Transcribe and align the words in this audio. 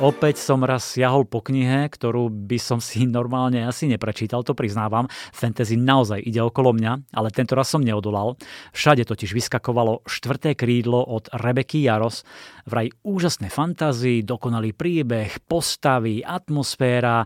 Opäť 0.00 0.40
som 0.40 0.64
raz 0.64 0.96
siahol 0.96 1.28
po 1.28 1.44
knihe, 1.44 1.84
ktorú 1.92 2.32
by 2.32 2.56
som 2.56 2.80
si 2.80 3.04
normálne 3.20 3.68
asi 3.68 3.84
neprečítal, 3.84 4.40
to 4.40 4.56
priznávam. 4.56 5.04
Fantasy 5.36 5.76
naozaj 5.76 6.24
ide 6.24 6.40
okolo 6.40 6.72
mňa, 6.72 7.12
ale 7.12 7.28
tento 7.28 7.52
raz 7.52 7.68
som 7.68 7.84
neodolal. 7.84 8.40
Všade 8.72 9.04
totiž 9.04 9.36
vyskakovalo 9.36 10.00
štvrté 10.08 10.56
krídlo 10.56 11.04
od 11.04 11.28
Rebeky 11.36 11.84
Jaros. 11.84 12.24
Vraj 12.64 12.88
úžasné 13.04 13.52
fantázy, 13.52 14.24
dokonalý 14.24 14.72
príbeh, 14.72 15.36
postavy, 15.44 16.24
atmosféra 16.24 17.20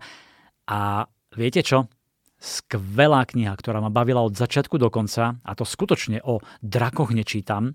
a 0.67 1.07
viete 1.31 1.63
čo? 1.63 1.87
Skvelá 2.45 3.25
kniha, 3.25 3.57
ktorá 3.57 3.81
ma 3.81 3.89
bavila 3.89 4.21
od 4.21 4.37
začiatku 4.37 4.77
do 4.77 4.93
konca 4.93 5.41
a 5.41 5.53
to 5.57 5.65
skutočne 5.65 6.21
o 6.21 6.45
drakoch 6.61 7.17
nečítam. 7.17 7.73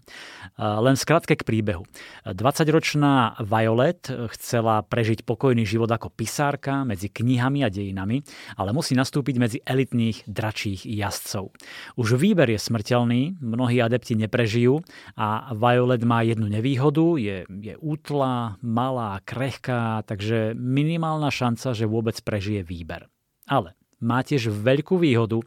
Len 0.61 0.93
skratke 0.93 1.33
k 1.33 1.41
príbehu. 1.41 1.89
20-ročná 2.29 3.41
Violet 3.41 4.05
chcela 4.37 4.85
prežiť 4.85 5.25
pokojný 5.25 5.65
život 5.65 5.89
ako 5.89 6.13
pisárka 6.13 6.85
medzi 6.85 7.09
knihami 7.09 7.65
a 7.65 7.73
dejinami, 7.73 8.21
ale 8.61 8.69
musí 8.69 8.93
nastúpiť 8.93 9.35
medzi 9.41 9.57
elitných 9.65 10.29
dračích 10.29 10.85
jazdcov. 10.85 11.49
Už 11.97 12.21
výber 12.21 12.53
je 12.53 12.61
smrteľný, 12.61 13.41
mnohí 13.41 13.81
adepti 13.81 14.13
neprežijú 14.13 14.85
a 15.17 15.49
Violet 15.57 16.05
má 16.05 16.21
jednu 16.21 16.45
nevýhodu, 16.45 17.17
je, 17.17 17.49
je 17.49 17.73
útla, 17.81 18.61
malá, 18.61 19.17
krehká, 19.25 20.05
takže 20.05 20.53
minimálna 20.53 21.33
šanca, 21.33 21.73
že 21.73 21.89
vôbec 21.89 22.21
prežije 22.21 22.61
výber. 22.61 23.09
Ale 23.49 23.73
má 23.99 24.23
tiež 24.23 24.51
veľkú 24.51 24.99
výhodu. 24.99 25.43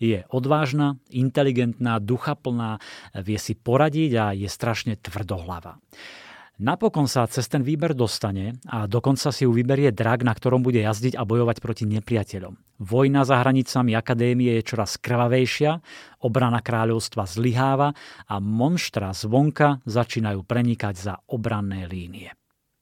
Je 0.00 0.24
odvážna, 0.28 1.00
inteligentná, 1.08 2.00
duchaplná, 2.00 2.80
vie 3.16 3.40
si 3.40 3.56
poradiť 3.56 4.10
a 4.16 4.24
je 4.36 4.48
strašne 4.48 4.96
tvrdohlava. 5.00 5.80
Napokon 6.56 7.04
sa 7.04 7.28
cez 7.28 7.52
ten 7.52 7.60
výber 7.60 7.92
dostane 7.92 8.56
a 8.64 8.88
dokonca 8.88 9.28
si 9.28 9.44
ju 9.44 9.52
vyberie 9.52 9.92
drak, 9.92 10.24
na 10.24 10.32
ktorom 10.32 10.64
bude 10.64 10.80
jazdiť 10.80 11.12
a 11.12 11.28
bojovať 11.28 11.60
proti 11.60 11.84
nepriateľom. 11.84 12.80
Vojna 12.80 13.28
za 13.28 13.44
hranicami 13.44 13.92
akadémie 13.92 14.56
je 14.60 14.64
čoraz 14.64 14.96
krvavejšia, 14.96 15.76
obrana 16.24 16.64
kráľovstva 16.64 17.28
zlyháva 17.28 17.92
a 18.24 18.40
monštra 18.40 19.12
zvonka 19.12 19.84
začínajú 19.84 20.48
prenikať 20.48 20.94
za 20.96 21.14
obranné 21.28 21.84
línie. 21.92 22.32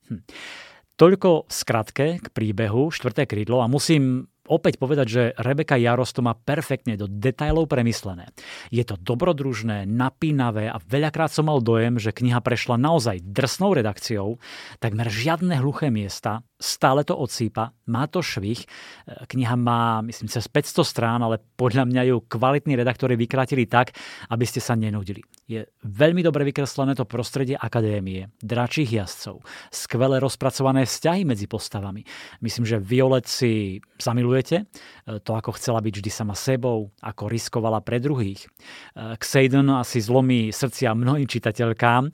Hm. 0.06 0.22
Toľko 0.94 1.50
v 1.50 1.52
skratke 1.52 2.06
k 2.22 2.26
príbehu 2.30 2.94
štvrté 2.94 3.26
krídlo 3.26 3.58
a 3.58 3.66
musím 3.66 4.30
opäť 4.48 4.76
povedať, 4.76 5.06
že 5.08 5.22
Rebeka 5.40 5.80
Jaros 5.80 6.12
to 6.12 6.20
má 6.20 6.36
perfektne 6.36 6.96
do 7.00 7.08
detajlov 7.08 7.68
premyslené. 7.68 8.30
Je 8.68 8.84
to 8.84 9.00
dobrodružné, 9.00 9.88
napínavé 9.88 10.68
a 10.68 10.80
veľakrát 10.80 11.32
som 11.32 11.48
mal 11.48 11.64
dojem, 11.64 11.96
že 11.96 12.12
kniha 12.12 12.40
prešla 12.44 12.76
naozaj 12.76 13.24
drsnou 13.24 13.72
redakciou, 13.72 14.36
takmer 14.80 15.08
žiadne 15.08 15.56
hluché 15.60 15.88
miesta, 15.88 16.44
stále 16.64 17.04
to 17.04 17.12
odsýpa, 17.12 17.76
má 17.92 18.08
to 18.08 18.24
švih. 18.24 18.64
Kniha 19.28 19.52
má, 19.60 20.00
myslím, 20.00 20.32
cez 20.32 20.48
500 20.48 20.80
strán, 20.80 21.20
ale 21.20 21.36
podľa 21.60 21.84
mňa 21.84 22.02
ju 22.08 22.16
kvalitní 22.24 22.72
redaktori 22.72 23.20
vykrátili 23.20 23.68
tak, 23.68 23.92
aby 24.32 24.44
ste 24.48 24.64
sa 24.64 24.72
nenudili. 24.72 25.20
Je 25.44 25.68
veľmi 25.84 26.24
dobre 26.24 26.48
vykreslené 26.48 26.96
to 26.96 27.04
prostredie 27.04 27.52
akadémie, 27.52 28.32
dračích 28.40 28.88
jazdcov, 28.96 29.44
skvelé 29.68 30.16
rozpracované 30.16 30.88
vzťahy 30.88 31.28
medzi 31.28 31.44
postavami. 31.44 32.00
Myslím, 32.40 32.64
že 32.64 32.80
Violet 32.80 33.28
si 33.28 33.84
zamilujete, 34.00 34.64
to 35.20 35.36
ako 35.36 35.60
chcela 35.60 35.84
byť 35.84 36.00
vždy 36.00 36.10
sama 36.10 36.32
sebou, 36.32 36.88
ako 37.04 37.28
riskovala 37.28 37.84
pre 37.84 38.00
druhých. 38.00 38.48
Xaden 38.96 39.68
asi 39.76 40.00
zlomí 40.00 40.48
srdcia 40.48 40.96
mnohým 40.96 41.28
čitateľkám, 41.28 42.08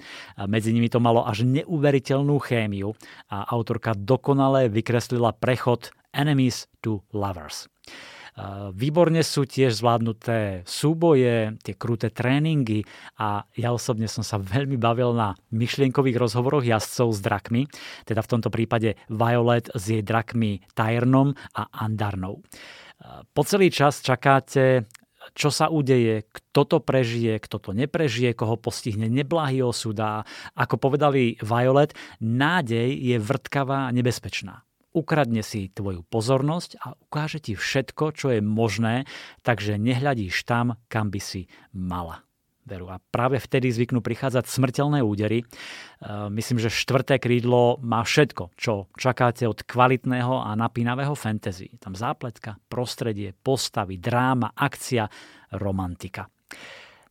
medzi 0.51 0.75
nimi 0.75 0.91
to 0.91 0.99
malo 0.99 1.23
až 1.23 1.47
neuveriteľnú 1.47 2.35
chémiu 2.43 2.91
a 3.31 3.47
autorka 3.55 3.95
dokonale 3.95 4.40
dokonale 4.41 4.73
vykreslila 4.73 5.37
prechod 5.37 5.93
enemies 6.17 6.65
to 6.81 7.05
lovers. 7.13 7.69
Výborne 8.73 9.21
sú 9.21 9.45
tiež 9.45 9.85
zvládnuté 9.85 10.65
súboje, 10.65 11.61
tie 11.61 11.77
kruté 11.77 12.09
tréningy 12.09 12.89
a 13.21 13.45
ja 13.53 13.69
osobne 13.69 14.09
som 14.09 14.25
sa 14.25 14.41
veľmi 14.41 14.81
bavil 14.81 15.13
na 15.13 15.37
myšlienkových 15.53 16.17
rozhovoroch 16.17 16.65
jazdcov 16.65 17.09
s 17.13 17.21
drakmi, 17.21 17.69
teda 18.09 18.25
v 18.25 18.31
tomto 18.33 18.49
prípade 18.49 18.97
Violet 19.13 19.69
s 19.77 19.93
jej 19.93 20.01
drakmi 20.01 20.65
Tyrnom 20.73 21.37
a 21.53 21.69
Andarnou. 21.85 22.41
Po 23.37 23.43
celý 23.45 23.69
čas 23.69 24.01
čakáte 24.01 24.89
čo 25.35 25.53
sa 25.53 25.69
udeje, 25.69 26.25
kto 26.31 26.63
to 26.65 26.79
prežije, 26.81 27.37
kto 27.43 27.57
to 27.59 27.71
neprežije, 27.77 28.33
koho 28.33 28.57
postihne 28.57 29.11
neblahý 29.11 29.67
osud 29.67 29.99
a 30.01 30.25
ako 30.57 30.77
povedali 30.79 31.37
Violet, 31.43 31.93
nádej 32.23 32.95
je 32.95 33.17
vrtkavá 33.19 33.91
a 33.91 33.95
nebezpečná. 33.95 34.65
Ukradne 34.91 35.47
si 35.47 35.71
tvoju 35.71 36.03
pozornosť 36.03 36.71
a 36.83 36.99
ukáže 36.99 37.39
ti 37.39 37.55
všetko, 37.55 38.05
čo 38.11 38.27
je 38.35 38.41
možné, 38.43 39.07
takže 39.47 39.79
nehľadíš 39.79 40.43
tam, 40.43 40.75
kam 40.91 41.15
by 41.15 41.21
si 41.23 41.47
mala 41.71 42.27
veru. 42.65 42.93
A 42.93 43.01
práve 43.01 43.41
vtedy 43.41 43.73
zvyknú 43.73 44.05
prichádzať 44.05 44.47
smrteľné 44.47 45.01
údery. 45.01 45.43
E, 45.43 45.45
myslím, 46.31 46.61
že 46.61 46.73
štvrté 46.73 47.19
krídlo 47.19 47.81
má 47.81 48.05
všetko, 48.05 48.55
čo 48.57 48.87
čakáte 48.95 49.49
od 49.49 49.65
kvalitného 49.65 50.45
a 50.45 50.55
napínavého 50.57 51.17
fantasy. 51.17 51.73
Tam 51.81 51.97
zápletka, 51.97 52.61
prostredie, 52.69 53.33
postavy, 53.35 53.97
dráma, 53.97 54.53
akcia, 54.55 55.09
romantika. 55.57 56.29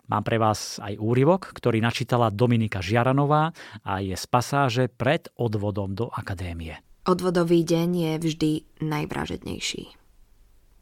Mám 0.09 0.25
pre 0.25 0.41
vás 0.41 0.81
aj 0.81 0.97
úryvok, 0.97 1.53
ktorý 1.53 1.85
načítala 1.85 2.33
Dominika 2.33 2.81
Žiaranová 2.81 3.53
a 3.85 4.01
je 4.01 4.17
z 4.17 4.25
pasáže 4.25 4.89
pred 4.89 5.29
odvodom 5.37 5.93
do 5.93 6.09
akadémie. 6.09 6.81
Odvodový 7.05 7.61
deň 7.61 7.89
je 7.93 8.13
vždy 8.17 8.51
najvražednejší. 8.81 9.83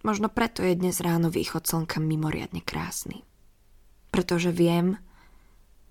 Možno 0.08 0.32
preto 0.32 0.64
je 0.64 0.80
dnes 0.80 0.96
ráno 1.04 1.28
východ 1.28 1.68
slnka 1.68 2.00
mimoriadne 2.00 2.64
krásny 2.64 3.28
pretože 4.18 4.50
viem, 4.50 4.98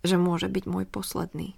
že 0.02 0.18
môže 0.18 0.50
byť 0.50 0.66
môj 0.66 0.90
posledný. 0.90 1.54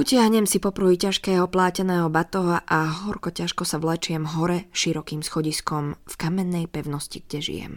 Utiahnem 0.00 0.48
si 0.48 0.56
popruj 0.56 0.96
ťažkého 0.96 1.44
pláteného 1.44 2.08
batoha 2.08 2.64
a 2.64 2.88
horko 3.04 3.28
ťažko 3.36 3.68
sa 3.68 3.76
vlečiem 3.76 4.24
hore 4.24 4.72
širokým 4.72 5.20
schodiskom 5.20 6.00
v 6.08 6.14
kamennej 6.16 6.72
pevnosti, 6.72 7.20
kde 7.20 7.38
žijem. 7.44 7.74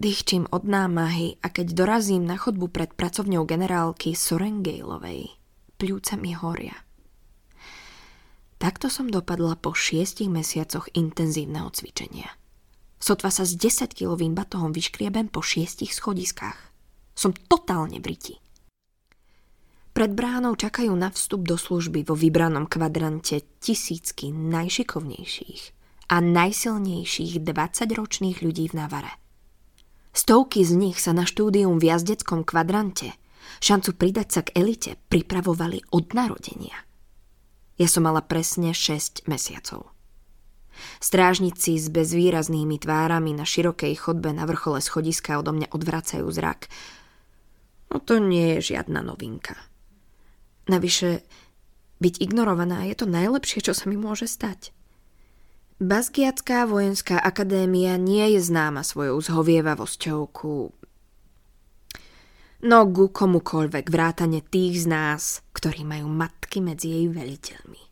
Dýchčím 0.00 0.48
od 0.48 0.64
námahy 0.64 1.36
a 1.44 1.52
keď 1.52 1.84
dorazím 1.84 2.24
na 2.24 2.40
chodbu 2.40 2.72
pred 2.72 2.96
pracovňou 2.96 3.44
generálky 3.44 4.16
Sorengailovej, 4.16 5.36
pľúca 5.76 6.16
mi 6.16 6.32
horia. 6.32 6.76
Takto 8.56 8.88
som 8.88 9.12
dopadla 9.12 9.60
po 9.60 9.76
šiestich 9.76 10.32
mesiacoch 10.32 10.88
intenzívneho 10.96 11.68
cvičenia– 11.76 12.32
Sotva 12.96 13.28
sa 13.28 13.44
s 13.44 13.54
10-kilovým 13.54 14.32
batohom 14.32 14.72
vyškriebem 14.72 15.28
po 15.28 15.44
šiestich 15.44 15.92
schodiskách. 15.92 16.56
Som 17.12 17.32
totálne 17.32 18.00
briti. 18.00 18.40
Pred 19.96 20.12
bránou 20.12 20.60
čakajú 20.60 20.92
na 20.92 21.08
vstup 21.08 21.48
do 21.48 21.56
služby 21.56 22.04
vo 22.04 22.12
vybranom 22.12 22.68
kvadrante 22.68 23.40
tisícky 23.64 24.28
najšikovnejších 24.28 25.62
a 26.12 26.20
najsilnejších 26.20 27.40
20-ročných 27.40 28.44
ľudí 28.44 28.68
v 28.68 28.74
Navare. 28.76 29.16
Stovky 30.12 30.68
z 30.68 30.76
nich 30.76 31.00
sa 31.00 31.16
na 31.16 31.24
štúdium 31.24 31.80
v 31.80 31.92
jazdeckom 31.92 32.44
kvadrante, 32.44 33.16
šancu 33.64 33.96
pridať 33.96 34.28
sa 34.28 34.40
k 34.44 34.52
elite, 34.60 35.00
pripravovali 35.08 35.92
od 35.96 36.12
narodenia. 36.12 36.76
Ja 37.80 37.88
som 37.88 38.04
mala 38.04 38.20
presne 38.20 38.76
6 38.76 39.28
mesiacov. 39.28 39.95
Strážnici 40.96 41.76
s 41.76 41.92
bezvýraznými 41.92 42.80
tvárami 42.80 43.36
na 43.36 43.44
širokej 43.44 43.92
chodbe 44.00 44.32
na 44.32 44.48
vrchole 44.48 44.80
schodiska 44.80 45.36
odo 45.36 45.52
mňa 45.52 45.68
odvracajú 45.68 46.24
zrak. 46.32 46.72
No 47.92 48.00
to 48.00 48.18
nie 48.18 48.56
je 48.56 48.74
žiadna 48.74 49.04
novinka. 49.04 49.54
Navyše, 50.66 51.22
byť 52.00 52.14
ignorovaná 52.18 52.88
je 52.90 52.96
to 52.98 53.06
najlepšie, 53.06 53.62
čo 53.62 53.72
sa 53.76 53.86
mi 53.86 53.94
môže 53.94 54.26
stať. 54.26 54.74
Baskiacká 55.76 56.64
vojenská 56.64 57.20
akadémia 57.20 58.00
nie 58.00 58.32
je 58.34 58.40
známa 58.40 58.80
svojou 58.80 59.20
zhovievavosťou 59.20 60.20
ku... 60.32 60.72
No 62.64 62.88
ku 62.88 63.12
komukoľvek 63.12 63.92
vrátane 63.92 64.40
tých 64.40 64.82
z 64.82 64.86
nás, 64.88 65.44
ktorí 65.52 65.84
majú 65.84 66.08
matky 66.08 66.64
medzi 66.64 66.88
jej 66.88 67.06
veliteľmi 67.12 67.85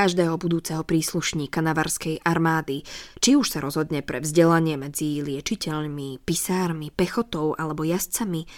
každého 0.00 0.40
budúceho 0.40 0.80
príslušníka 0.80 1.60
navarskej 1.60 2.24
armády, 2.24 2.88
či 3.20 3.36
už 3.36 3.52
sa 3.52 3.60
rozhodne 3.60 4.00
pre 4.00 4.24
vzdelanie 4.24 4.80
medzi 4.80 5.20
liečiteľmi, 5.20 6.24
pisármi, 6.24 6.88
pechotou 6.88 7.52
alebo 7.52 7.84
jazdcami, 7.84 8.48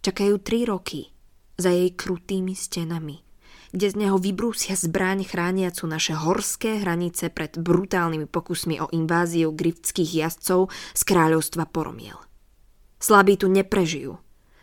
čakajú 0.00 0.40
tri 0.40 0.64
roky 0.64 1.12
za 1.60 1.68
jej 1.68 1.92
krutými 1.92 2.56
stenami, 2.56 3.20
kde 3.76 3.86
z 3.92 3.94
neho 4.08 4.16
vybrúsia 4.16 4.72
zbraň 4.72 5.28
chrániacu 5.28 5.84
naše 5.84 6.16
horské 6.16 6.80
hranice 6.80 7.28
pred 7.28 7.60
brutálnymi 7.60 8.24
pokusmi 8.24 8.80
o 8.80 8.88
inváziu 8.96 9.52
griftských 9.52 10.24
jazdcov 10.24 10.72
z 10.96 11.02
kráľovstva 11.04 11.68
Poromiel. 11.68 12.16
Slabí 12.96 13.36
tu 13.36 13.52
neprežijú, 13.52 14.16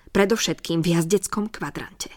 predovšetkým 0.09 0.81
v 0.81 0.97
jazdeckom 0.97 1.53
kvadrante. 1.53 2.13